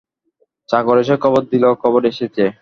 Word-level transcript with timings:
চাকর 0.69 0.97
এসে 1.03 1.15
খবর 1.23 1.41
দিল 1.51 1.63
খাবার 1.81 2.03
এসেছে। 2.11 2.43